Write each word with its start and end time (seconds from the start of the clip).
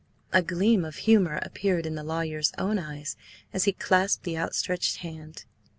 A 0.33 0.41
gleam 0.41 0.83
of 0.83 0.95
humour 1.05 1.37
appeared 1.43 1.85
in 1.85 1.93
the 1.93 2.01
lawyer's 2.03 2.53
own 2.57 2.79
eyes 2.79 3.15
as 3.53 3.65
he 3.65 3.71
clasped 3.71 4.23
the 4.23 4.35
outstretched 4.35 4.95
hand. 5.01 5.45